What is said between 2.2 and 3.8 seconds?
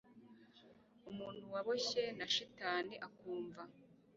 shitani, akumva